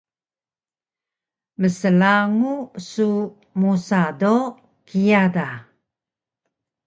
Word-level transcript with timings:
Mslagu 1.61 2.53
su 2.89 3.09
musa 3.59 4.03
do 4.19 4.35
kiya 4.87 5.23
da 5.35 5.47